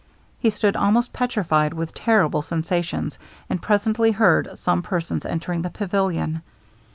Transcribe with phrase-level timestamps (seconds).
[0.39, 3.19] He stood almost petrified with terrible sensations,
[3.51, 6.41] and presently heard some persons enter the pavilion.